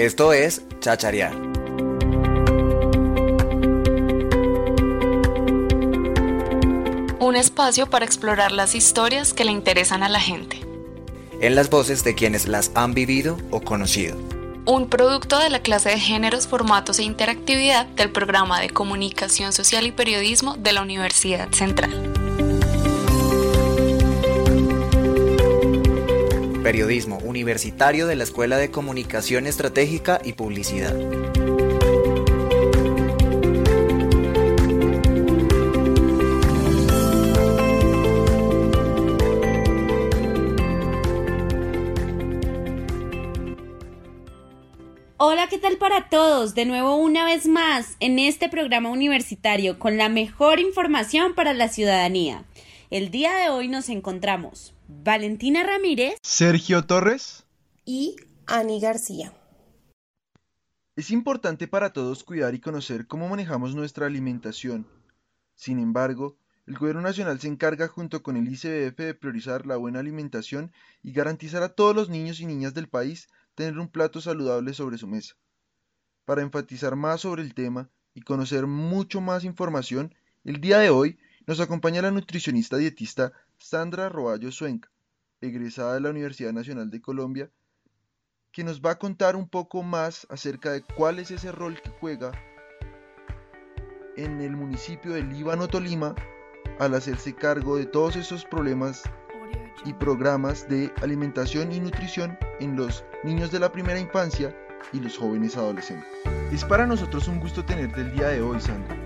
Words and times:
Esto 0.00 0.32
es 0.32 0.62
Chacharear. 0.80 1.36
Un 7.18 7.36
espacio 7.36 7.86
para 7.86 8.06
explorar 8.06 8.50
las 8.50 8.74
historias 8.74 9.34
que 9.34 9.44
le 9.44 9.52
interesan 9.52 10.02
a 10.02 10.08
la 10.08 10.18
gente. 10.18 10.58
En 11.42 11.54
las 11.54 11.68
voces 11.68 12.02
de 12.02 12.14
quienes 12.14 12.48
las 12.48 12.70
han 12.74 12.94
vivido 12.94 13.36
o 13.50 13.60
conocido. 13.60 14.16
Un 14.64 14.88
producto 14.88 15.38
de 15.38 15.50
la 15.50 15.60
clase 15.60 15.90
de 15.90 16.00
géneros, 16.00 16.48
formatos 16.48 16.98
e 16.98 17.02
interactividad 17.02 17.84
del 17.84 18.10
programa 18.10 18.58
de 18.58 18.70
comunicación 18.70 19.52
social 19.52 19.86
y 19.86 19.92
periodismo 19.92 20.56
de 20.56 20.72
la 20.72 20.80
Universidad 20.80 21.52
Central. 21.52 22.19
Periodismo 26.70 27.18
universitario 27.24 28.06
de 28.06 28.14
la 28.14 28.22
Escuela 28.22 28.56
de 28.56 28.70
Comunicación 28.70 29.48
Estratégica 29.48 30.20
y 30.24 30.34
Publicidad. 30.34 30.94
Hola, 45.16 45.48
¿qué 45.48 45.58
tal 45.58 45.76
para 45.76 46.08
todos? 46.08 46.54
De 46.54 46.66
nuevo 46.66 46.94
una 46.94 47.24
vez 47.24 47.48
más 47.48 47.96
en 47.98 48.20
este 48.20 48.48
programa 48.48 48.90
universitario 48.90 49.80
con 49.80 49.96
la 49.96 50.08
mejor 50.08 50.60
información 50.60 51.34
para 51.34 51.52
la 51.52 51.66
ciudadanía. 51.66 52.44
El 52.90 53.10
día 53.10 53.34
de 53.34 53.48
hoy 53.48 53.66
nos 53.66 53.88
encontramos 53.88 54.72
Valentina 54.92 55.62
Ramírez, 55.62 56.18
Sergio 56.22 56.84
Torres 56.84 57.46
y 57.86 58.16
Ani 58.46 58.80
García. 58.80 59.32
Es 60.96 61.10
importante 61.10 61.68
para 61.68 61.92
todos 61.92 62.22
cuidar 62.24 62.54
y 62.54 62.60
conocer 62.60 63.06
cómo 63.06 63.28
manejamos 63.28 63.74
nuestra 63.74 64.06
alimentación. 64.06 64.86
Sin 65.54 65.78
embargo, 65.78 66.36
el 66.66 66.76
Gobierno 66.76 67.00
Nacional 67.00 67.40
se 67.40 67.48
encarga 67.48 67.88
junto 67.88 68.22
con 68.22 68.36
el 68.36 68.46
ICBF 68.52 68.98
de 68.98 69.14
priorizar 69.14 69.64
la 69.64 69.76
buena 69.76 70.00
alimentación 70.00 70.72
y 71.02 71.12
garantizar 71.12 71.62
a 71.62 71.70
todos 71.70 71.96
los 71.96 72.10
niños 72.10 72.40
y 72.40 72.46
niñas 72.46 72.74
del 72.74 72.88
país 72.88 73.28
tener 73.54 73.78
un 73.78 73.88
plato 73.88 74.20
saludable 74.20 74.74
sobre 74.74 74.98
su 74.98 75.06
mesa. 75.06 75.34
Para 76.26 76.42
enfatizar 76.42 76.96
más 76.96 77.22
sobre 77.22 77.42
el 77.42 77.54
tema 77.54 77.88
y 78.12 78.20
conocer 78.20 78.66
mucho 78.66 79.22
más 79.22 79.44
información, 79.44 80.14
el 80.44 80.60
día 80.60 80.78
de 80.78 80.90
hoy 80.90 81.18
nos 81.46 81.60
acompaña 81.60 82.02
la 82.02 82.10
nutricionista 82.10 82.76
dietista 82.76 83.32
Sandra 83.60 84.08
Roballo 84.08 84.50
Suenca, 84.50 84.90
egresada 85.40 85.94
de 85.94 86.00
la 86.00 86.10
Universidad 86.10 86.52
Nacional 86.52 86.90
de 86.90 87.00
Colombia, 87.00 87.50
que 88.52 88.64
nos 88.64 88.80
va 88.80 88.92
a 88.92 88.98
contar 88.98 89.36
un 89.36 89.48
poco 89.48 89.82
más 89.82 90.26
acerca 90.30 90.72
de 90.72 90.82
cuál 90.82 91.18
es 91.18 91.30
ese 91.30 91.52
rol 91.52 91.80
que 91.80 91.90
juega 92.00 92.32
en 94.16 94.40
el 94.40 94.56
municipio 94.56 95.12
de 95.12 95.22
Líbano 95.22 95.68
Tolima 95.68 96.14
al 96.78 96.94
hacerse 96.94 97.34
cargo 97.34 97.76
de 97.76 97.86
todos 97.86 98.16
esos 98.16 98.44
problemas 98.44 99.02
y 99.84 99.92
programas 99.92 100.68
de 100.68 100.92
alimentación 101.02 101.70
y 101.70 101.80
nutrición 101.80 102.38
en 102.58 102.76
los 102.76 103.04
niños 103.24 103.52
de 103.52 103.60
la 103.60 103.70
primera 103.70 104.00
infancia 104.00 104.56
y 104.92 105.00
los 105.00 105.16
jóvenes 105.16 105.56
adolescentes. 105.56 106.08
Es 106.50 106.64
para 106.64 106.86
nosotros 106.86 107.28
un 107.28 107.38
gusto 107.38 107.64
tenerte 107.64 108.00
el 108.00 108.12
día 108.12 108.28
de 108.28 108.40
hoy, 108.40 108.58
Sandra. 108.60 108.96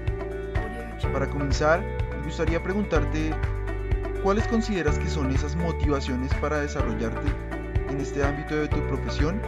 Para 1.12 1.28
comenzar, 1.28 1.80
me 2.16 2.22
gustaría 2.24 2.62
preguntarte 2.62 3.34
cuáles 4.24 4.48
consideras 4.48 4.98
que 4.98 5.06
son 5.06 5.30
esas 5.30 5.54
motivaciones 5.54 6.32
para 6.40 6.62
desarrollarte 6.62 7.28
en 7.90 8.00
este 8.00 8.24
ámbito 8.24 8.56
de 8.56 8.68
tu 8.68 8.80
profesión 8.88 9.38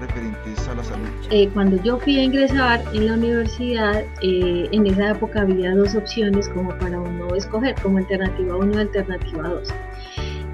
referentes 0.00 0.68
a 0.68 0.74
la 0.74 0.82
salud? 0.82 1.06
Eh, 1.30 1.48
cuando 1.54 1.80
yo 1.84 1.98
fui 1.98 2.18
a 2.18 2.24
ingresar 2.24 2.82
en 2.92 3.06
la 3.06 3.14
universidad, 3.14 4.02
eh, 4.20 4.68
en 4.72 4.86
esa 4.88 5.12
época 5.12 5.42
había 5.42 5.72
dos 5.72 5.94
opciones 5.94 6.48
como 6.48 6.76
para 6.78 7.00
uno 7.00 7.32
escoger, 7.36 7.76
como 7.80 7.98
alternativa 7.98 8.56
1 8.56 8.74
y 8.74 8.76
alternativa 8.78 9.48
2. 9.48 9.68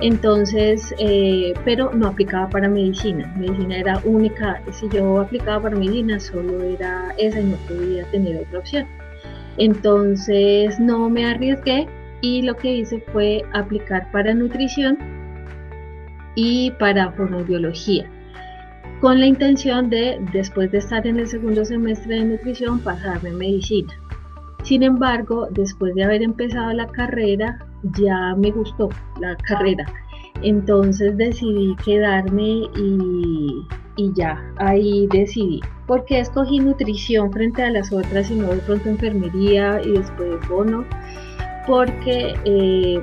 Entonces, 0.00 0.94
eh, 0.98 1.54
pero 1.64 1.91
no 1.94 2.08
aplicaba 2.08 2.50
para 2.50 2.69
medicina. 2.69 3.32
Medicina 3.38 3.78
era 3.78 4.00
única. 4.04 4.60
Si 4.72 4.88
yo 4.91 5.20
aplicaba 5.20 5.62
para 5.62 5.76
medicina, 5.76 6.20
solo 6.20 6.62
era 6.62 7.14
esa 7.16 7.41
y 7.41 7.44
no 7.44 7.56
podía 7.66 8.04
tener 8.10 8.42
otra 8.42 8.58
opción. 8.58 8.86
Entonces, 9.56 10.78
no 10.78 11.08
me 11.08 11.24
arriesgué 11.24 11.88
y 12.24 12.40
lo 12.40 12.56
que 12.56 12.72
hice 12.76 13.04
fue 13.12 13.42
aplicar 13.52 14.10
para 14.10 14.32
nutrición 14.32 14.96
y 16.34 16.70
para 16.78 17.12
fonobiología 17.12 18.08
con 19.02 19.20
la 19.20 19.26
intención 19.26 19.90
de, 19.90 20.18
después 20.32 20.72
de 20.72 20.78
estar 20.78 21.06
en 21.06 21.18
el 21.18 21.26
segundo 21.26 21.62
semestre 21.62 22.14
de 22.14 22.24
nutrición, 22.24 22.80
pasarme 22.80 23.32
medicina. 23.32 23.92
Sin 24.62 24.82
embargo, 24.82 25.48
después 25.50 25.94
de 25.94 26.04
haber 26.04 26.22
empezado 26.22 26.72
la 26.72 26.86
carrera, 26.86 27.58
ya 27.98 28.34
me 28.34 28.50
gustó 28.50 28.88
la 29.20 29.36
carrera. 29.36 29.84
Entonces 30.41 31.18
decidí 31.18 31.76
quedarme 31.84 32.62
y, 32.78 33.66
ya, 34.14 34.42
ahí 34.56 35.06
decidí. 35.12 35.60
porque 35.86 36.20
escogí 36.20 36.60
nutrición 36.60 37.30
frente 37.30 37.62
a 37.62 37.70
las 37.70 37.92
otras 37.92 38.30
y 38.30 38.36
no 38.36 38.48
de 38.48 38.60
pronto 38.60 38.88
enfermería 38.88 39.82
y 39.84 39.98
después 39.98 40.48
bono? 40.48 40.86
Porque 41.66 42.34
eh, 42.44 43.00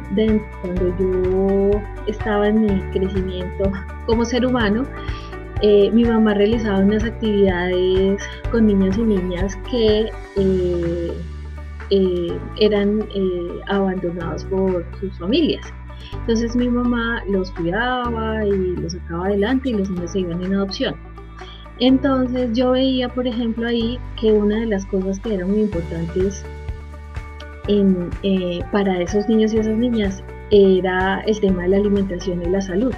cuando 0.62 0.96
yo 1.00 1.82
estaba 2.08 2.48
en 2.48 2.62
mi 2.62 2.82
crecimiento 2.92 3.72
como 4.06 4.24
ser 4.24 4.46
humano, 4.46 4.84
eh, 5.62 5.90
mi 5.92 6.06
mamá 6.06 6.34
realizaba 6.34 6.80
unas 6.80 7.04
actividades 7.04 8.22
con 8.52 8.68
niños 8.68 8.98
y 8.98 9.04
niñas 9.04 9.58
que 9.70 10.10
eh, 11.90 12.38
eran 12.60 13.04
abandonados 13.68 14.46
por 14.46 14.86
sus 15.00 15.18
familias. 15.18 15.66
Entonces 16.14 16.56
mi 16.56 16.70
mamá 16.70 17.24
los 17.28 17.52
cuidaba 17.52 18.46
y 18.46 18.76
los 18.76 18.94
sacaba 18.94 19.26
adelante 19.26 19.70
y 19.70 19.74
los 19.74 19.90
niños 19.90 20.12
se 20.12 20.20
iban 20.20 20.44
en 20.44 20.54
adopción. 20.54 20.96
Entonces 21.80 22.52
yo 22.54 22.72
veía, 22.72 23.10
por 23.10 23.26
ejemplo, 23.26 23.68
ahí 23.68 24.00
que 24.20 24.32
una 24.32 24.60
de 24.60 24.68
las 24.68 24.86
cosas 24.86 25.20
que 25.20 25.34
eran 25.34 25.50
muy 25.50 25.62
importantes 25.62 26.46
para 28.72 29.02
esos 29.02 29.28
niños 29.28 29.54
y 29.54 29.58
esas 29.58 29.78
niñas 29.78 30.24
era 30.52 31.22
el 31.22 31.40
tema 31.40 31.64
de 31.64 31.70
la 31.70 31.78
alimentación 31.78 32.42
y 32.42 32.50
la 32.50 32.62
salud. 32.62 32.94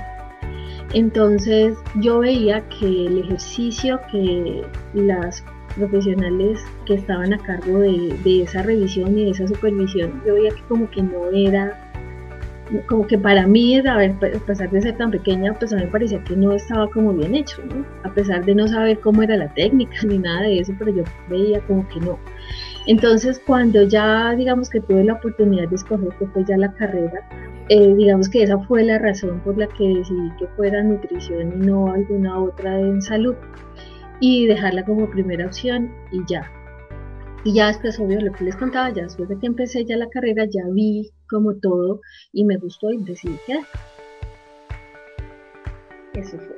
Entonces 0.93 1.75
yo 2.01 2.19
veía 2.19 2.61
que 2.69 2.85
el 2.85 3.19
ejercicio 3.19 3.99
que 4.11 4.63
las 4.93 5.43
profesionales 5.75 6.63
que 6.85 6.95
estaban 6.95 7.33
a 7.33 7.37
cargo 7.39 7.79
de, 7.79 8.43
esa 8.43 8.61
revisión 8.61 9.17
y 9.17 9.25
de 9.25 9.31
esa 9.31 9.47
supervisión, 9.47 10.21
yo 10.25 10.35
veía 10.35 10.51
que 10.51 10.61
como 10.67 10.89
que 10.91 11.01
no 11.01 11.31
era, 11.33 11.91
como 12.87 13.07
que 13.07 13.17
para 13.17 13.47
mí, 13.47 13.75
a, 13.79 13.97
ver, 13.97 14.11
a 14.11 14.45
pesar 14.45 14.69
de 14.69 14.81
ser 14.81 14.97
tan 14.97 15.09
pequeña, 15.09 15.53
pues 15.53 15.73
a 15.73 15.77
mí 15.77 15.83
me 15.83 15.87
parecía 15.89 16.23
que 16.23 16.35
no 16.35 16.53
estaba 16.53 16.87
como 16.89 17.13
bien 17.13 17.33
hecho. 17.35 17.61
A 18.03 18.13
pesar 18.13 18.45
de 18.45 18.53
no 18.53 18.67
saber 18.67 18.99
cómo 18.99 19.23
era 19.23 19.35
la 19.35 19.51
técnica 19.53 19.95
ni 20.07 20.19
nada 20.19 20.41
de 20.41 20.59
eso, 20.59 20.73
pero 20.77 20.93
yo 20.93 21.03
veía 21.29 21.59
como 21.61 21.87
que 21.89 21.99
no. 21.99 22.19
Entonces 22.85 23.41
cuando 23.45 23.83
ya 23.83 24.35
digamos 24.35 24.69
que 24.69 24.81
tuve 24.81 25.03
la 25.03 25.13
oportunidad 25.13 25.69
de 25.69 25.75
escoger 25.75 26.09
que 26.19 26.27
fue 26.27 26.43
ya 26.45 26.57
la 26.57 26.73
carrera, 26.73 27.27
eh, 27.69 27.93
digamos 27.95 28.27
que 28.27 28.43
esa 28.43 28.59
fue 28.59 28.83
la 28.83 28.99
razón 28.99 29.39
por 29.41 29.57
la 29.57 29.67
que 29.67 29.87
decidí 29.87 30.31
que 30.37 30.47
fuera 30.57 30.83
nutrición 30.83 31.53
y 31.53 31.65
no 31.65 31.91
alguna 31.91 32.39
otra 32.39 32.77
en 32.77 33.01
salud 33.01 33.35
y 34.19 34.47
dejarla 34.47 34.83
como 34.83 35.09
primera 35.09 35.45
opción 35.45 35.93
y 36.11 36.21
ya. 36.27 36.49
Y 37.45 37.53
ya 37.53 37.67
después, 37.67 37.99
obvio, 37.99 38.21
lo 38.21 38.31
que 38.31 38.45
les 38.45 38.55
contaba, 38.55 38.89
ya 38.89 39.03
después 39.03 39.27
de 39.27 39.37
que 39.37 39.47
empecé 39.47 39.83
ya 39.83 39.97
la 39.97 40.07
carrera, 40.07 40.45
ya 40.45 40.61
vi 40.71 41.11
como 41.29 41.53
todo 41.55 41.99
y 42.31 42.45
me 42.45 42.57
gustó 42.57 42.91
y 42.91 43.03
decidí 43.03 43.37
quedar. 43.45 43.65
Eso 46.13 46.37
fue. 46.37 46.55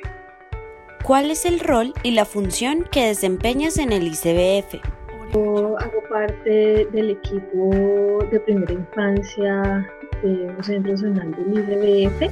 ¿Cuál 1.04 1.32
es 1.32 1.46
el 1.46 1.60
rol 1.60 1.94
y 2.04 2.12
la 2.12 2.26
función 2.26 2.84
que 2.92 3.08
desempeñas 3.08 3.78
en 3.78 3.92
el 3.92 4.08
ICBF? 4.08 5.05
Yo 5.36 5.78
hago 5.80 6.02
parte 6.10 6.88
del 6.94 7.10
equipo 7.10 8.20
de 8.32 8.40
primera 8.40 8.72
infancia 8.72 9.86
un 10.24 10.64
Centro 10.64 10.94
Nacional 10.94 11.36
del 11.36 11.60
IBF 11.60 12.32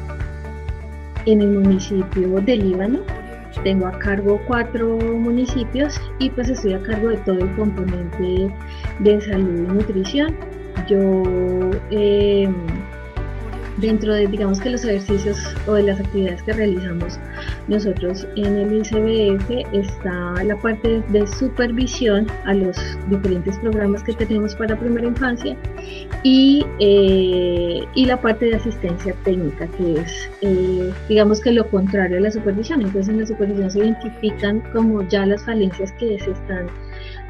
en 1.25 1.41
el 1.41 1.49
municipio 1.49 2.39
de 2.39 2.55
Líbano. 2.55 2.99
Tengo 3.65 3.87
a 3.87 3.99
cargo 3.99 4.39
cuatro 4.47 4.97
municipios 4.97 5.99
y 6.19 6.29
pues 6.29 6.47
estoy 6.47 6.75
a 6.75 6.83
cargo 6.83 7.09
de 7.09 7.17
todo 7.17 7.39
el 7.39 7.51
componente 7.57 8.49
de 8.99 9.21
salud 9.21 9.69
y 9.69 9.73
nutrición. 9.73 10.35
Yo 10.87 11.23
em, 11.91 12.55
dentro 13.79 14.13
de, 14.13 14.27
digamos 14.27 14.61
que 14.61 14.69
los 14.69 14.85
ejercicios 14.85 15.55
o 15.67 15.73
de 15.73 15.83
las 15.83 15.99
actividades 15.99 16.41
que 16.43 16.53
realizamos 16.53 17.19
nosotros 17.67 18.27
en 18.35 18.57
el 18.57 18.73
ICBF 18.73 19.49
está 19.73 20.43
la 20.43 20.55
parte 20.57 21.01
de 21.09 21.25
supervisión 21.27 22.27
a 22.45 22.53
los 22.53 22.77
diferentes 23.09 23.57
programas 23.59 24.03
que 24.03 24.13
tenemos 24.13 24.55
para 24.55 24.77
primera 24.77 25.07
infancia 25.07 25.55
y, 26.23 26.65
eh, 26.79 27.83
y 27.95 28.05
la 28.05 28.19
parte 28.19 28.45
de 28.47 28.55
asistencia 28.55 29.13
técnica, 29.23 29.67
que 29.67 29.93
es, 29.93 30.29
eh, 30.41 30.91
digamos 31.07 31.39
que 31.39 31.51
lo 31.51 31.67
contrario 31.69 32.17
a 32.17 32.21
la 32.21 32.31
supervisión. 32.31 32.81
Entonces 32.81 33.09
en 33.09 33.19
la 33.19 33.25
supervisión 33.25 33.71
se 33.71 33.79
identifican 33.79 34.61
como 34.73 35.01
ya 35.07 35.25
las 35.25 35.43
falencias 35.45 35.91
que 35.93 36.19
se 36.19 36.31
están 36.31 36.67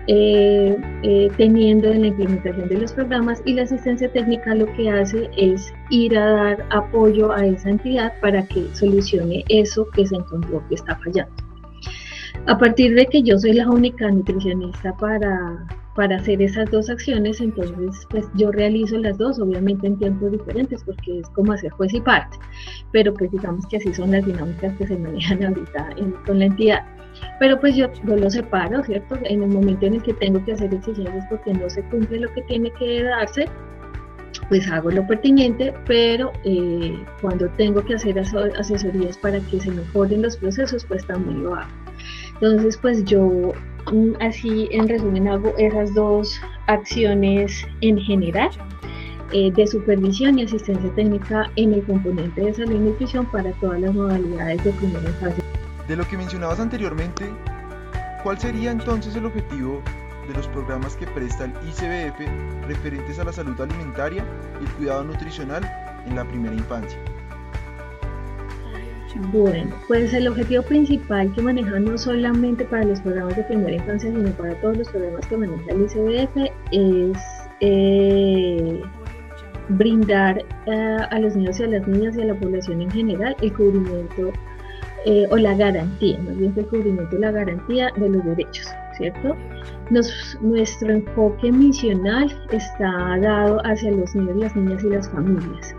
eh, 0.07 0.77
eh, 1.03 1.31
teniendo 1.37 1.89
en 1.89 2.01
la 2.01 2.07
implementación 2.07 2.67
de 2.67 2.77
los 2.77 2.91
programas 2.91 3.41
y 3.45 3.53
la 3.53 3.63
asistencia 3.63 4.11
técnica 4.11 4.53
lo 4.53 4.65
que 4.73 4.89
hace 4.89 5.29
es 5.37 5.73
ir 5.91 6.17
a 6.17 6.29
dar 6.29 6.65
apoyo 6.71 7.31
a 7.31 7.45
esa 7.45 7.69
entidad 7.69 8.11
para 8.19 8.45
que 8.47 8.67
solucione 8.73 9.45
eso 9.47 9.87
que 9.91 10.05
se 10.05 10.15
encontró 10.15 10.61
que 10.67 10.75
está 10.75 10.97
fallando. 10.97 11.33
A 12.47 12.57
partir 12.57 12.93
de 12.95 13.05
que 13.05 13.23
yo 13.23 13.39
soy 13.39 13.53
la 13.53 13.69
única 13.69 14.11
nutricionista 14.11 14.93
para, 14.97 15.65
para 15.95 16.17
hacer 16.17 16.41
esas 16.41 16.69
dos 16.69 16.89
acciones, 16.89 17.39
entonces 17.39 18.05
pues 18.09 18.27
yo 18.33 18.51
realizo 18.51 18.97
las 18.97 19.17
dos, 19.17 19.39
obviamente 19.39 19.87
en 19.87 19.97
tiempos 19.97 20.33
diferentes, 20.33 20.83
porque 20.83 21.19
es 21.19 21.29
como 21.29 21.53
hacer 21.53 21.71
juez 21.71 21.93
y 21.93 22.01
parte, 22.01 22.37
pero 22.91 23.13
pues 23.13 23.31
digamos 23.31 23.65
que 23.67 23.77
así 23.77 23.93
son 23.93 24.11
las 24.11 24.25
dinámicas 24.25 24.73
que 24.77 24.85
se 24.85 24.97
manejan 24.97 25.45
ahorita 25.45 25.89
con 26.25 26.39
la 26.39 26.45
entidad. 26.45 26.83
Pero 27.39 27.59
pues 27.59 27.75
yo, 27.75 27.91
yo 28.05 28.15
lo 28.15 28.29
separo, 28.29 28.83
¿cierto? 28.83 29.15
En 29.23 29.43
el 29.43 29.49
momento 29.49 29.85
en 29.85 29.95
el 29.95 30.03
que 30.03 30.13
tengo 30.13 30.43
que 30.45 30.53
hacer 30.53 30.73
exigencias 30.73 31.25
porque 31.29 31.53
no 31.53 31.69
se 31.69 31.83
cumple 31.83 32.19
lo 32.19 32.33
que 32.33 32.41
tiene 32.43 32.71
que 32.71 33.03
darse, 33.03 33.47
pues 34.49 34.69
hago 34.69 34.91
lo 34.91 35.05
pertinente, 35.07 35.73
pero 35.85 36.31
eh, 36.43 36.97
cuando 37.21 37.47
tengo 37.49 37.83
que 37.83 37.95
hacer 37.95 38.19
asesorías 38.19 39.17
para 39.17 39.39
que 39.39 39.59
se 39.59 39.71
mejoren 39.71 40.21
los 40.21 40.37
procesos, 40.37 40.85
pues 40.85 41.05
también 41.05 41.43
lo 41.43 41.55
hago. 41.55 41.69
Entonces, 42.35 42.77
pues 42.77 43.03
yo 43.05 43.53
mm, 43.91 44.13
así 44.19 44.67
en 44.71 44.87
resumen 44.87 45.27
hago 45.27 45.53
esas 45.57 45.93
dos 45.93 46.41
acciones 46.67 47.65
en 47.81 47.97
general 47.99 48.49
eh, 49.31 49.51
de 49.51 49.65
supervisión 49.65 50.37
y 50.37 50.43
asistencia 50.43 50.93
técnica 50.93 51.49
en 51.55 51.73
el 51.73 51.83
componente 51.83 52.41
de 52.41 52.53
salud 52.53 52.75
y 52.75 52.79
nutrición 52.79 53.25
para 53.25 53.51
todas 53.53 53.79
las 53.81 53.93
modalidades 53.93 54.63
de 54.63 54.71
primera 54.73 55.09
infancia. 55.09 55.42
De 55.87 55.97
lo 55.97 56.07
que 56.07 56.17
mencionabas 56.17 56.59
anteriormente, 56.59 57.29
¿cuál 58.23 58.39
sería 58.39 58.71
entonces 58.71 59.15
el 59.15 59.25
objetivo 59.25 59.81
de 60.27 60.33
los 60.33 60.47
programas 60.47 60.95
que 60.95 61.05
presta 61.07 61.45
el 61.45 61.51
ICBF 61.67 62.67
referentes 62.67 63.19
a 63.19 63.25
la 63.25 63.33
salud 63.33 63.59
alimentaria 63.59 64.23
y 64.61 64.65
el 64.65 64.71
cuidado 64.71 65.03
nutricional 65.03 65.63
en 66.05 66.15
la 66.15 66.23
primera 66.23 66.55
infancia? 66.55 66.97
Bueno, 69.31 69.75
pues 69.87 70.13
el 70.13 70.27
objetivo 70.27 70.63
principal 70.63 71.31
que 71.33 71.41
maneja 71.41 71.79
no 71.79 71.97
solamente 71.97 72.65
para 72.65 72.83
los 72.83 72.99
programas 73.01 73.35
de 73.35 73.43
primera 73.43 73.75
infancia, 73.75 74.09
sino 74.09 74.29
para 74.31 74.55
todos 74.55 74.77
los 74.77 74.89
programas 74.89 75.27
que 75.27 75.37
maneja 75.37 75.63
el 75.69 75.81
ICBF 75.81 76.51
es 76.71 77.17
eh, 77.59 78.81
brindar 79.69 80.43
eh, 80.65 80.97
a 81.09 81.19
los 81.19 81.35
niños 81.35 81.59
y 81.59 81.63
a 81.63 81.67
las 81.67 81.87
niñas 81.87 82.17
y 82.17 82.21
a 82.21 82.25
la 82.25 82.35
población 82.35 82.81
en 82.81 82.91
general 82.91 83.35
el 83.41 83.53
cubrimiento 83.53 84.31
eh, 85.05 85.27
o 85.29 85.37
la 85.37 85.55
garantía, 85.55 86.17
más 86.19 86.37
bien 86.37 86.53
el 86.55 86.65
cubrimiento 86.67 87.15
y 87.15 87.19
la 87.19 87.31
garantía 87.31 87.91
de 87.97 88.09
los 88.09 88.23
derechos, 88.23 88.67
¿cierto? 88.97 89.35
nuestro 90.41 90.91
enfoque 90.91 91.51
misional 91.51 92.31
está 92.51 93.17
dado 93.21 93.59
hacia 93.65 93.91
los 93.91 94.15
niños, 94.15 94.37
las 94.37 94.55
niñas 94.55 94.83
y 94.83 94.89
las 94.89 95.09
familias. 95.09 95.75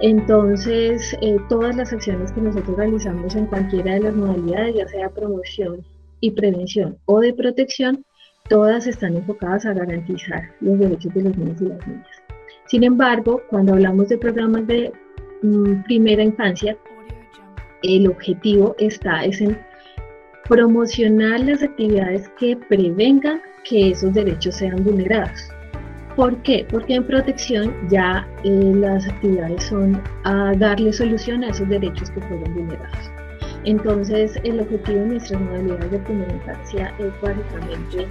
Entonces, 0.00 1.16
eh, 1.20 1.36
todas 1.48 1.76
las 1.76 1.92
acciones 1.92 2.30
que 2.32 2.40
nosotros 2.40 2.76
realizamos 2.76 3.34
en 3.34 3.46
cualquiera 3.46 3.94
de 3.94 4.00
las 4.00 4.14
modalidades, 4.14 4.76
ya 4.76 4.88
sea 4.88 5.10
promoción 5.10 5.84
y 6.20 6.30
prevención 6.30 6.96
o 7.06 7.20
de 7.20 7.34
protección, 7.34 8.04
todas 8.48 8.86
están 8.86 9.16
enfocadas 9.16 9.66
a 9.66 9.74
garantizar 9.74 10.52
los 10.60 10.78
derechos 10.78 11.12
de 11.14 11.22
los 11.22 11.36
niños 11.36 11.60
y 11.60 11.64
las 11.66 11.86
niñas. 11.86 12.06
Sin 12.66 12.84
embargo, 12.84 13.42
cuando 13.50 13.72
hablamos 13.72 14.08
de 14.08 14.18
programas 14.18 14.66
de 14.66 14.92
mm, 15.42 15.82
primera 15.84 16.22
infancia, 16.22 16.76
el 17.82 18.08
objetivo 18.08 18.74
está 18.78 19.24
es 19.24 19.40
en 19.40 19.58
promocionar 20.48 21.40
las 21.40 21.62
actividades 21.62 22.28
que 22.38 22.56
prevengan 22.68 23.40
que 23.64 23.90
esos 23.90 24.14
derechos 24.14 24.56
sean 24.56 24.82
vulnerados. 24.82 25.50
¿Por 26.16 26.36
qué? 26.42 26.66
Porque 26.68 26.94
en 26.94 27.04
protección 27.04 27.72
ya 27.88 28.26
eh, 28.42 28.72
las 28.74 29.06
actividades 29.06 29.62
son 29.64 30.02
a 30.24 30.52
darle 30.56 30.92
solución 30.92 31.44
a 31.44 31.50
esos 31.50 31.68
derechos 31.68 32.10
que 32.10 32.20
fueron 32.22 32.54
vulnerados. 32.54 33.10
Entonces, 33.64 34.38
el 34.42 34.60
objetivo 34.60 34.98
de 35.00 35.06
nuestras 35.06 35.40
modalidades 35.40 35.90
de 35.90 35.98
primera 35.98 36.32
infancia 36.32 36.92
es 36.98 37.12
básicamente 37.20 38.08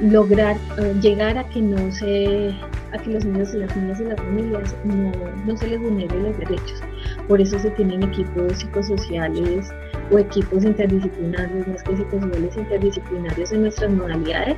lograr 0.00 0.56
eh, 0.78 0.94
llegar 1.00 1.38
a 1.38 1.44
que 1.48 1.60
no 1.60 1.90
se 1.90 2.54
a 2.92 2.98
que 2.98 3.10
los 3.10 3.24
niños 3.24 3.54
y 3.54 3.58
las 3.58 3.76
niñas 3.76 4.00
y 4.00 4.04
las 4.04 4.20
familias 4.20 4.76
no, 4.84 5.12
no 5.46 5.56
se 5.56 5.66
les 5.66 5.80
vulneren 5.80 6.22
los 6.22 6.38
derechos. 6.38 6.82
Por 7.28 7.40
eso 7.40 7.58
se 7.58 7.70
tienen 7.70 8.02
equipos 8.02 8.58
psicosociales 8.58 9.72
o 10.10 10.18
equipos 10.18 10.64
interdisciplinarios, 10.64 11.66
más 11.68 11.82
que 11.82 11.96
psicosociales 11.96 12.56
interdisciplinarios 12.56 13.52
en 13.52 13.62
nuestras 13.62 13.90
modalidades 13.90 14.56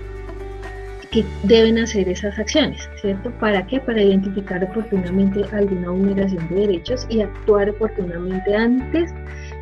que 1.12 1.24
deben 1.44 1.78
hacer 1.78 2.08
esas 2.08 2.38
acciones, 2.38 2.88
¿cierto? 3.00 3.30
¿Para 3.38 3.66
qué? 3.66 3.80
Para 3.80 4.02
identificar 4.02 4.62
oportunamente 4.64 5.44
alguna 5.52 5.90
vulneración 5.90 6.48
de 6.48 6.66
derechos 6.66 7.06
y 7.08 7.20
actuar 7.20 7.70
oportunamente 7.70 8.54
antes 8.54 9.14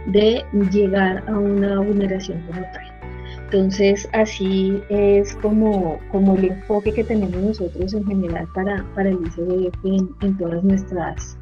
de 0.06 0.42
llegar 0.70 1.22
a 1.28 1.38
una 1.38 1.80
vulneración 1.80 2.40
como 2.46 2.62
tal. 2.72 2.94
Entonces, 3.44 4.08
así 4.12 4.82
es 4.88 5.34
como, 5.36 6.00
como 6.10 6.36
el 6.36 6.46
enfoque 6.46 6.92
que 6.92 7.04
tenemos 7.04 7.36
nosotros 7.36 7.94
en 7.94 8.04
general 8.06 8.48
para, 8.54 8.84
para 8.94 9.10
el 9.10 9.18
ICBF 9.26 9.84
en, 9.84 10.08
en 10.22 10.38
todas 10.38 10.64
nuestras 10.64 11.36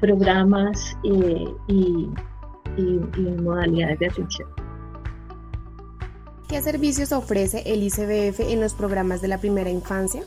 programas 0.00 0.96
eh, 1.04 1.44
y, 1.68 2.08
modalidades 3.42 3.98
de 3.98 4.06
atención. 4.06 4.48
¿Qué 6.48 6.60
servicios 6.60 7.12
ofrece 7.12 7.62
el 7.66 7.82
ICBF 7.82 8.40
en 8.40 8.60
los 8.60 8.74
programas 8.74 9.20
de 9.22 9.28
la 9.28 9.38
primera 9.38 9.70
infancia? 9.70 10.22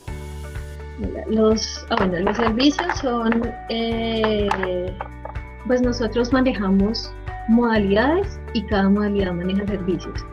Los, 1.28 1.86
ah, 1.90 1.96
bueno, 1.98 2.18
los 2.20 2.36
servicios 2.36 2.98
son, 3.00 3.50
eh, 3.70 4.48
pues 5.66 5.80
nosotros 5.80 6.32
manejamos 6.32 7.10
modalidades 7.48 8.38
y 8.52 8.62
cada 8.66 8.88
modalidad 8.88 9.32
maneja 9.32 9.66
servicios. 9.66 10.24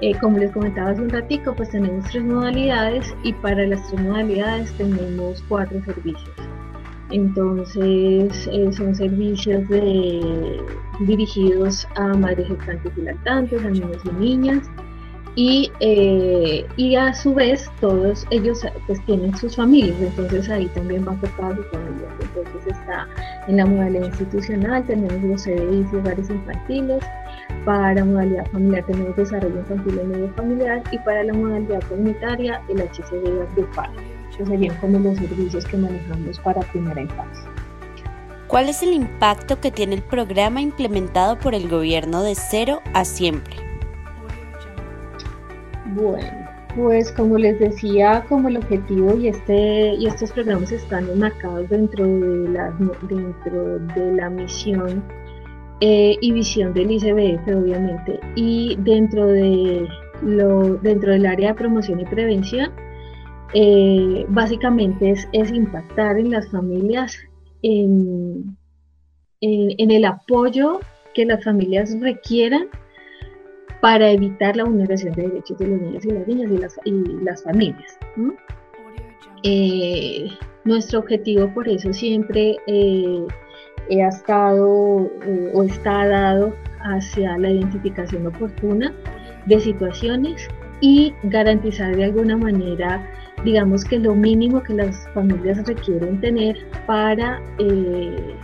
Eh, 0.00 0.18
como 0.20 0.38
les 0.38 0.50
comentaba 0.50 0.90
hace 0.90 1.00
un 1.00 1.10
ratico, 1.10 1.54
pues 1.54 1.70
tenemos 1.70 2.04
tres 2.10 2.24
modalidades 2.24 3.14
y 3.22 3.32
para 3.34 3.64
las 3.64 3.86
tres 3.88 4.00
modalidades 4.00 4.72
tenemos 4.72 5.44
cuatro 5.48 5.80
servicios. 5.84 6.51
Entonces 7.12 8.48
eh, 8.50 8.72
son 8.72 8.94
servicios 8.94 9.62
dirigidos 11.00 11.86
a 11.96 12.08
madres 12.14 12.48
gestantes 12.48 12.92
y 12.96 13.02
lactantes, 13.02 13.62
a 13.64 13.68
niños 13.68 13.98
y 14.04 14.10
niñas, 14.20 14.70
y, 15.34 15.72
eh, 15.80 16.66
y, 16.76 16.94
a 16.94 17.14
su 17.14 17.34
vez 17.34 17.70
todos 17.80 18.26
ellos 18.30 18.66
pues 18.86 19.04
tienen 19.06 19.34
sus 19.34 19.56
familias, 19.56 19.96
entonces 19.98 20.48
ahí 20.50 20.66
también 20.74 21.06
van 21.06 21.18
tocar 21.20 21.56
sus 21.56 21.66
familias. 21.68 22.12
Entonces 22.20 22.76
está 22.76 23.08
en 23.48 23.56
la 23.56 23.64
modalidad 23.64 24.06
institucional, 24.08 24.86
tenemos 24.86 25.22
los 25.22 25.42
CDIs 25.42 25.86
y 25.92 26.32
infantiles, 26.32 27.02
para 27.64 28.04
modalidad 28.04 28.46
familiar 28.52 28.84
tenemos 28.86 29.16
desarrollo 29.16 29.58
infantil 29.58 29.98
en 30.00 30.10
medio 30.10 30.28
familiar 30.34 30.82
y 30.92 30.98
para 30.98 31.24
la 31.24 31.32
modalidad 31.32 31.82
comunitaria 31.88 32.60
el 32.68 32.82
HCD 32.82 33.54
grupal. 33.56 34.11
Serían 34.36 34.76
como 34.76 34.98
los 34.98 35.18
servicios 35.18 35.64
que 35.66 35.76
manejamos 35.76 36.38
para 36.40 36.60
primera 36.62 37.02
infancia. 37.02 37.50
¿Cuál 38.48 38.68
es 38.68 38.82
el 38.82 38.92
impacto 38.92 39.60
que 39.60 39.70
tiene 39.70 39.94
el 39.94 40.02
programa 40.02 40.60
implementado 40.60 41.38
por 41.38 41.54
el 41.54 41.68
gobierno 41.68 42.22
de 42.22 42.34
cero 42.34 42.82
a 42.92 43.04
siempre? 43.04 43.56
Bueno, 45.94 46.48
pues 46.76 47.12
como 47.12 47.38
les 47.38 47.58
decía, 47.58 48.24
como 48.28 48.48
el 48.48 48.56
objetivo 48.58 49.16
y 49.16 49.28
este 49.28 49.94
y 49.94 50.06
estos 50.06 50.32
programas 50.32 50.72
están 50.72 51.08
enmarcados 51.08 51.68
dentro 51.68 52.04
de 52.04 52.48
la 52.50 52.70
dentro 53.08 53.78
de 53.78 54.12
la 54.16 54.30
misión 54.30 55.02
eh, 55.80 56.16
y 56.20 56.32
visión 56.32 56.72
del 56.74 56.90
ICBF, 56.90 57.48
obviamente, 57.56 58.20
y 58.36 58.76
dentro 58.80 59.26
de 59.26 59.88
lo 60.22 60.74
dentro 60.76 61.12
del 61.12 61.26
área 61.26 61.48
de 61.48 61.54
promoción 61.54 62.00
y 62.00 62.04
prevención, 62.04 62.70
eh, 63.54 64.24
básicamente 64.28 65.14
es, 65.32 65.52
impactar 65.52 66.18
en 66.18 66.30
las 66.30 66.50
familias 66.50 67.16
en, 67.62 68.56
el 69.40 70.04
apoyo 70.04 70.80
que 71.14 71.26
las 71.26 71.44
familias 71.44 71.94
requieran 72.00 72.68
para 73.80 74.10
evitar 74.10 74.56
la 74.56 74.64
vulneración 74.64 75.12
de 75.14 75.22
derechos 75.22 75.58
de 75.58 75.66
los 75.66 75.80
niños 75.80 76.04
y 76.04 76.10
las 76.10 76.28
niñas 76.28 76.50
y 76.50 76.58
las, 76.58 76.80
y 76.84 77.24
las 77.24 77.42
familias. 77.42 77.98
Eh, 79.42 80.28
nuestro 80.64 81.00
objetivo 81.00 81.52
por 81.52 81.68
eso 81.68 81.92
siempre 81.92 82.56
eh, 82.68 83.26
ha 84.00 84.08
estado 84.08 85.10
eh, 85.24 85.50
o 85.52 85.64
está 85.64 86.06
dado 86.06 86.54
hacia 86.80 87.36
la 87.38 87.50
identificación 87.50 88.26
oportuna 88.26 88.92
de 89.46 89.60
situaciones 89.60 90.48
y 90.80 91.12
garantizar 91.24 91.96
de 91.96 92.04
alguna 92.04 92.36
manera, 92.36 93.04
digamos 93.44 93.84
que 93.84 93.98
lo 93.98 94.14
mínimo 94.14 94.62
que 94.62 94.74
las 94.74 95.08
familias 95.14 95.66
requieren 95.66 96.20
tener 96.20 96.56
para, 96.86 97.40
eh, 97.58 98.34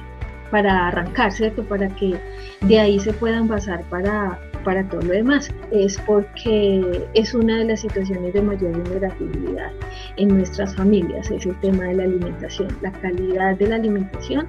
para 0.50 0.88
arrancar. 0.88 1.33
Para 1.68 1.88
que 1.88 2.18
de 2.62 2.80
ahí 2.80 2.99
se 2.99 3.12
puedan 3.12 3.49
basar 3.49 3.83
para, 3.85 4.38
para 4.64 4.88
todo 4.88 5.02
lo 5.02 5.12
demás. 5.12 5.50
Es 5.71 5.99
porque 6.07 7.07
es 7.14 7.35
una 7.35 7.59
de 7.59 7.64
las 7.66 7.80
situaciones 7.80 8.33
de 8.33 8.42
mayor 8.42 8.73
vulnerabilidad 8.83 9.73
en 10.16 10.28
nuestras 10.28 10.75
familias, 10.75 11.30
es 11.30 11.47
el 11.47 11.59
tema 11.61 11.85
de 11.85 11.95
la 11.95 12.04
alimentación, 12.04 12.68
la 12.83 12.92
calidad 12.92 13.57
de 13.57 13.68
la 13.68 13.76
alimentación 13.76 14.47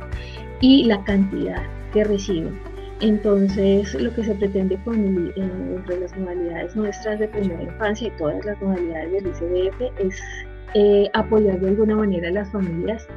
y 0.61 0.85
la 0.85 1.03
cantidad 1.03 1.61
que 1.93 2.03
reciben. 2.03 2.68
Entonces, 3.01 3.93
lo 3.93 4.13
que 4.13 4.23
se 4.23 4.35
pretende 4.35 4.77
con 4.83 4.95
entre 5.35 5.99
las 5.99 6.17
modalidades 6.17 6.75
nuestras 6.75 7.19
de 7.19 7.29
primera 7.29 7.63
infancia 7.63 8.07
y 8.07 8.17
todas 8.17 8.43
las 8.45 8.61
modalidades 8.61 9.11
del 9.11 9.27
ICBF 9.27 9.81
es 9.99 10.21
eh, 10.73 11.09
apoyar 11.13 11.59
de 11.61 11.69
alguna 11.69 11.95
manera 11.95 12.27
a 12.27 12.31
las 12.31 12.51
familias 12.51 13.07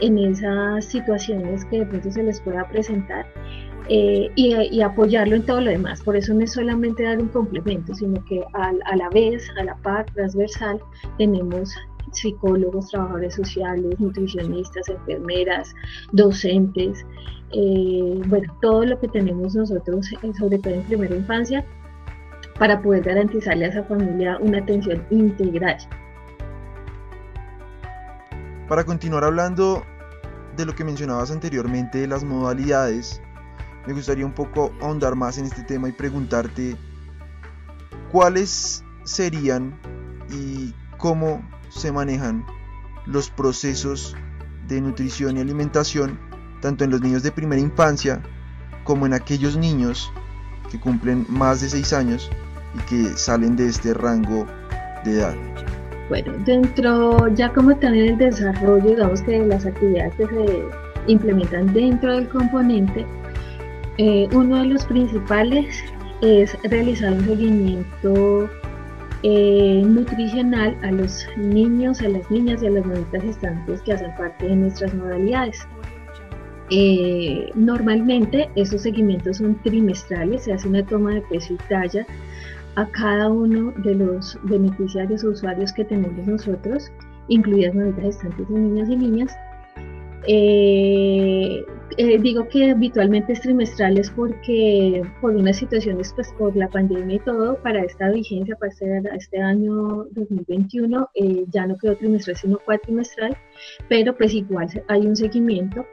en 0.00 0.18
esas 0.18 0.84
situaciones 0.84 1.64
que 1.66 1.80
de 1.80 1.86
pronto 1.86 2.10
se 2.10 2.22
les 2.22 2.40
pueda 2.40 2.66
presentar 2.68 3.26
eh, 3.88 4.30
y, 4.36 4.80
apoyarlo 4.80 5.34
en 5.36 5.44
todo 5.44 5.60
lo 5.60 5.70
demás. 5.70 6.02
Por 6.02 6.16
eso 6.16 6.32
no 6.32 6.42
es 6.42 6.52
solamente 6.52 7.02
dar 7.02 7.18
un 7.18 7.28
complemento, 7.28 7.94
sino 7.94 8.24
que 8.26 8.42
a 8.54 8.96
la 8.96 9.08
vez, 9.10 9.50
a 9.58 9.64
la 9.64 9.74
par, 9.78 10.06
transversal, 10.14 10.80
tenemos 11.18 11.74
psicólogos, 12.12 12.88
trabajadores 12.88 13.34
sociales, 13.34 13.98
nutricionistas, 13.98 14.88
enfermeras, 14.88 15.74
docentes, 16.12 17.04
eh, 17.52 18.20
bueno, 18.26 18.56
todo 18.62 18.84
lo 18.84 18.98
que 19.00 19.08
tenemos 19.08 19.54
nosotros, 19.54 20.10
eh, 20.22 20.32
sobre 20.38 20.58
todo 20.58 20.74
en 20.74 20.82
primera 20.84 21.14
infancia, 21.14 21.64
para 22.58 22.80
poder 22.80 23.02
garantizarle 23.02 23.66
a 23.66 23.68
esa 23.68 23.84
familia 23.84 24.38
una 24.40 24.58
atención 24.58 25.04
integral. 25.10 25.76
Para 28.68 28.84
continuar 28.84 29.24
hablando 29.24 29.82
de 30.56 30.64
lo 30.64 30.74
que 30.74 30.84
mencionabas 30.84 31.30
anteriormente 31.30 31.98
de 31.98 32.06
las 32.06 32.24
modalidades, 32.24 33.20
me 33.86 33.92
gustaría 33.92 34.24
un 34.24 34.32
poco 34.32 34.72
ahondar 34.80 35.16
más 35.16 35.38
en 35.38 35.46
este 35.46 35.62
tema 35.64 35.88
y 35.88 35.92
preguntarte 35.92 36.76
cuáles 38.12 38.84
serían 39.04 39.74
y 40.30 40.72
cómo 40.98 41.42
se 41.74 41.92
manejan 41.92 42.44
los 43.06 43.30
procesos 43.30 44.16
de 44.68 44.80
nutrición 44.80 45.36
y 45.36 45.40
alimentación 45.40 46.18
tanto 46.60 46.84
en 46.84 46.90
los 46.90 47.00
niños 47.00 47.22
de 47.22 47.32
primera 47.32 47.60
infancia 47.60 48.22
como 48.84 49.06
en 49.06 49.14
aquellos 49.14 49.56
niños 49.56 50.12
que 50.70 50.78
cumplen 50.78 51.26
más 51.28 51.60
de 51.60 51.68
6 51.68 51.92
años 51.92 52.30
y 52.74 52.78
que 52.88 53.16
salen 53.16 53.56
de 53.56 53.68
este 53.68 53.94
rango 53.94 54.46
de 55.04 55.18
edad. 55.18 55.34
Bueno, 56.08 56.32
dentro, 56.44 57.28
ya 57.34 57.52
como 57.52 57.76
también 57.76 58.12
el 58.12 58.18
desarrollo, 58.18 58.90
digamos 58.90 59.22
que 59.22 59.44
las 59.46 59.66
actividades 59.66 60.14
que 60.14 60.26
se 60.26 60.62
implementan 61.06 61.72
dentro 61.72 62.14
del 62.14 62.28
componente, 62.28 63.04
eh, 63.98 64.28
uno 64.32 64.58
de 64.58 64.66
los 64.66 64.84
principales 64.84 65.82
es 66.22 66.56
realizar 66.62 67.12
un 67.12 67.24
seguimiento 67.24 68.48
eh, 69.22 69.82
nutricional 69.84 70.76
a 70.82 70.90
los 70.90 71.26
niños, 71.36 72.00
a 72.00 72.08
las 72.08 72.28
niñas 72.30 72.62
y 72.62 72.66
a 72.66 72.70
las 72.70 72.84
mamitas 72.84 73.22
gestantes 73.22 73.80
que 73.82 73.92
hacen 73.92 74.14
parte 74.16 74.48
de 74.48 74.56
nuestras 74.56 74.92
modalidades. 74.94 75.66
Eh, 76.70 77.50
normalmente 77.54 78.48
esos 78.56 78.82
seguimientos 78.82 79.36
son 79.36 79.60
trimestrales, 79.62 80.44
se 80.44 80.52
hace 80.52 80.68
una 80.68 80.84
toma 80.84 81.14
de 81.14 81.20
peso 81.22 81.54
y 81.54 81.56
talla 81.68 82.06
a 82.76 82.86
cada 82.86 83.28
uno 83.28 83.72
de 83.84 83.94
los 83.94 84.38
beneficiarios 84.44 85.22
o 85.24 85.30
usuarios 85.30 85.72
que 85.72 85.84
tenemos 85.84 86.26
nosotros, 86.26 86.90
incluidas 87.28 87.74
mamitas 87.74 88.04
gestantes 88.04 88.46
y 88.48 88.54
niños 88.54 88.88
y 88.88 88.96
niñas, 88.96 89.36
eh, 90.26 91.64
eh, 91.96 92.18
digo 92.18 92.48
que 92.48 92.70
habitualmente 92.70 93.32
es 93.32 93.40
trimestrales 93.40 94.10
porque 94.10 95.02
por 95.20 95.34
unas 95.34 95.56
situaciones, 95.56 96.12
pues 96.14 96.32
por 96.38 96.56
la 96.56 96.68
pandemia 96.68 97.16
y 97.16 97.18
todo, 97.20 97.56
para 97.62 97.82
esta 97.82 98.10
vigencia, 98.10 98.56
para 98.56 98.72
este, 98.72 99.02
este 99.14 99.40
año 99.40 100.04
2021, 100.12 101.10
eh, 101.14 101.44
ya 101.48 101.66
no 101.66 101.76
quedó 101.76 101.96
trimestral, 101.96 102.36
sino 102.36 102.58
cuatrimestral, 102.64 103.36
pero 103.88 104.16
pues 104.16 104.34
igual 104.34 104.68
hay 104.88 105.06
un 105.06 105.16
seguimiento. 105.16 105.86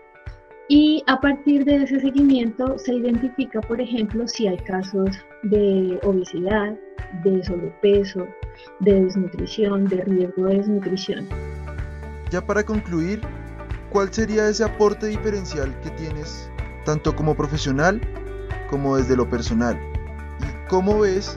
Y 0.68 1.04
a 1.08 1.20
partir 1.20 1.66
de 1.66 1.78
ese 1.84 2.00
seguimiento 2.00 2.78
se 2.78 2.94
identifica, 2.94 3.60
por 3.60 3.82
ejemplo, 3.82 4.28
si 4.28 4.48
hay 4.48 4.58
casos 4.58 5.10
de 5.42 6.00
obesidad, 6.04 6.78
de 7.24 7.44
sobrepeso, 7.44 8.28
de 8.80 9.02
desnutrición, 9.02 9.88
de 9.88 10.04
riesgo 10.04 10.46
de 10.46 10.58
desnutrición. 10.58 11.28
Ya 12.30 12.46
para 12.46 12.64
concluir, 12.64 13.20
¿cuál 13.90 14.14
sería 14.14 14.48
ese 14.48 14.64
aporte 14.64 15.08
diferencial 15.08 15.78
que 15.82 15.90
tienes 15.92 16.50
tanto 16.86 17.16
como 17.16 17.36
profesional 17.36 18.02
como 18.70 18.98
desde 18.98 19.16
lo 19.16 19.30
personal? 19.30 19.80
¿Y 20.40 20.70
cómo 20.70 21.00
ves 21.00 21.36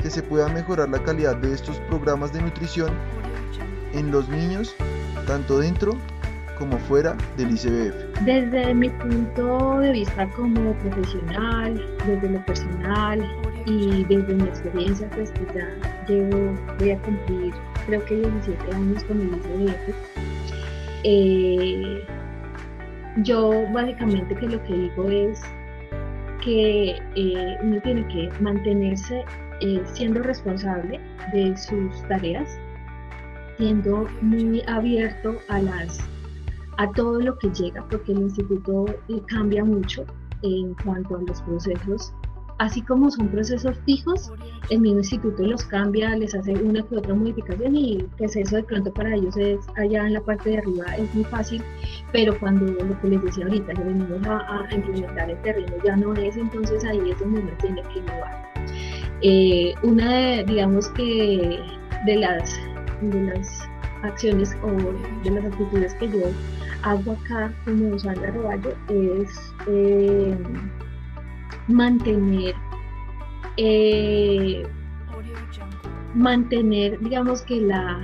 que 0.00 0.10
se 0.10 0.22
pueda 0.22 0.48
mejorar 0.48 0.88
la 0.88 1.02
calidad 1.02 1.36
de 1.36 1.52
estos 1.52 1.78
programas 1.88 2.32
de 2.32 2.42
nutrición 2.42 2.92
en 3.92 4.10
los 4.10 4.28
niños, 4.28 4.74
tanto 5.26 5.58
dentro 5.58 5.96
como 6.58 6.78
fuera 6.78 7.16
del 7.36 7.52
ICBF? 7.52 8.20
Desde 8.24 8.74
mi 8.74 8.88
punto 8.88 9.78
de 9.78 9.92
vista 9.92 10.28
como 10.30 10.72
profesional, 10.74 11.84
desde 12.06 12.30
lo 12.30 12.44
personal 12.44 13.20
y 13.66 14.04
desde 14.04 14.34
mi 14.34 14.44
experiencia, 14.44 15.08
pues 15.10 15.30
que 15.30 15.46
ya 15.54 15.68
llevo, 16.08 16.54
voy 16.78 16.90
a 16.90 16.98
cumplir 17.02 17.54
creo 17.86 18.04
que 18.04 18.16
17 18.16 18.74
años 18.74 19.04
con 19.04 19.20
el 19.20 19.28
ICBF, 19.28 20.11
eh, 21.04 22.04
yo 23.18 23.50
básicamente 23.72 24.34
que 24.34 24.48
lo 24.48 24.62
que 24.64 24.74
digo 24.74 25.08
es 25.08 25.42
que 26.42 26.96
eh, 27.14 27.56
uno 27.62 27.80
tiene 27.82 28.06
que 28.08 28.30
mantenerse 28.40 29.24
eh, 29.60 29.82
siendo 29.84 30.22
responsable 30.22 31.00
de 31.32 31.56
sus 31.56 32.02
tareas, 32.08 32.58
siendo 33.58 34.08
muy 34.20 34.62
abierto 34.66 35.36
a 35.48 35.60
las 35.60 36.00
a 36.78 36.90
todo 36.92 37.20
lo 37.20 37.38
que 37.38 37.50
llega, 37.50 37.86
porque 37.90 38.12
el 38.12 38.22
instituto 38.22 38.86
cambia 39.28 39.62
mucho 39.62 40.06
en 40.42 40.74
cuanto 40.82 41.16
a 41.16 41.22
los 41.22 41.40
procesos 41.42 42.14
así 42.62 42.80
como 42.82 43.10
son 43.10 43.28
procesos 43.28 43.76
fijos, 43.84 44.30
el 44.70 44.80
mismo 44.80 44.98
instituto 44.98 45.42
los 45.42 45.64
cambia, 45.64 46.16
les 46.16 46.32
hace 46.32 46.52
una 46.52 46.80
que 46.82 46.96
otra 46.96 47.12
modificación 47.12 47.74
y 47.74 48.04
pues 48.16 48.36
eso 48.36 48.56
de 48.56 48.62
pronto 48.62 48.92
para 48.92 49.16
ellos 49.16 49.36
es 49.36 49.58
allá 49.76 50.06
en 50.06 50.14
la 50.14 50.20
parte 50.20 50.50
de 50.50 50.58
arriba 50.58 50.84
es 50.96 51.12
muy 51.12 51.24
fácil, 51.24 51.60
pero 52.12 52.38
cuando 52.38 52.66
lo 52.66 53.00
que 53.00 53.08
les 53.08 53.22
decía 53.24 53.46
ahorita, 53.46 53.72
lo 53.74 53.84
venimos 53.84 54.26
a, 54.28 54.68
implementar 54.72 55.30
el 55.30 55.42
terreno 55.42 55.72
ya 55.84 55.96
no 55.96 56.14
es, 56.14 56.36
entonces 56.36 56.84
ahí 56.84 57.10
es 57.10 57.18
donde 57.18 57.40
uno 57.40 57.50
tiene 57.60 57.82
que 57.82 57.98
innovar. 57.98 58.52
Eh, 59.22 59.74
una 59.82 60.12
de, 60.12 60.44
digamos 60.44 60.88
que 60.90 61.58
de 62.06 62.16
las, 62.16 62.60
de 63.00 63.22
las 63.24 63.68
acciones 64.04 64.56
o 64.62 64.70
de 65.24 65.30
las 65.32 65.44
actitudes 65.46 65.94
que 65.94 66.08
yo 66.08 66.30
hago 66.82 67.12
acá 67.12 67.52
como 67.64 67.98
Sandra 67.98 68.30
Roballo 68.30 68.70
es 68.88 69.52
eh, 69.66 70.36
mantener, 71.68 72.54
eh, 73.56 74.66
mantener, 76.14 76.98
digamos 77.00 77.42
que 77.42 77.60
la, 77.60 78.00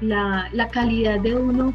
la, 0.00 0.68
calidad 0.72 1.20
de 1.20 1.34
uno 1.34 1.74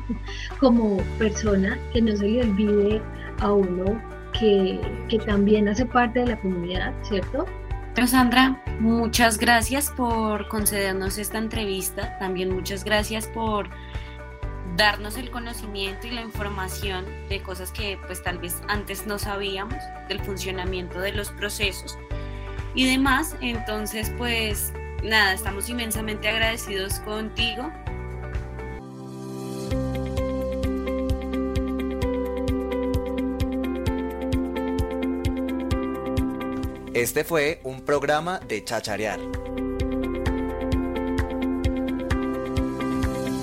como 0.60 0.98
persona, 1.18 1.78
que 1.94 2.02
no 2.02 2.16
se 2.16 2.28
le 2.28 2.42
olvide 2.42 3.02
a 3.40 3.52
uno 3.52 4.02
que, 4.40 4.80
que 5.10 5.20
también 5.20 5.68
hace 5.68 5.86
parte 5.86 6.20
de 6.20 6.28
la 6.28 6.40
comunidad, 6.40 6.94
¿cierto? 7.04 7.46
Pero 7.94 8.08
Sandra, 8.08 8.62
muchas 8.80 9.38
gracias 9.38 9.92
por 9.92 10.48
concedernos 10.48 11.18
esta 11.18 11.38
entrevista, 11.38 12.18
también 12.20 12.54
muchas 12.54 12.86
gracias 12.86 13.28
por 13.28 13.70
darnos 14.82 15.16
el 15.16 15.30
conocimiento 15.30 16.08
y 16.08 16.10
la 16.10 16.22
información 16.22 17.06
de 17.30 17.42
cosas 17.44 17.72
que 17.72 18.00
pues 18.08 18.24
tal 18.24 18.40
vez 18.40 18.62
antes 18.68 19.06
no 19.06 19.20
sabíamos, 19.20 19.78
del 20.10 20.20
funcionamiento 20.20 21.00
de 21.00 21.12
los 21.12 21.30
procesos 21.30 21.98
y 22.74 22.90
demás. 22.90 23.36
Entonces 23.42 24.12
pues 24.18 24.74
nada, 25.04 25.34
estamos 25.34 25.70
inmensamente 25.70 26.28
agradecidos 26.28 27.00
contigo. 27.02 27.72
Este 36.94 37.24
fue 37.24 37.62
un 37.64 37.82
programa 37.82 38.40
de 38.40 38.64
Chacharear. 38.64 39.20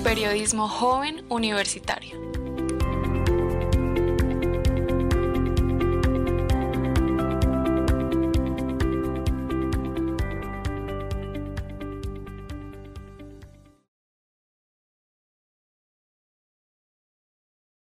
Periodismo 0.09 0.67
joven 0.67 1.23
universitario. 1.29 2.28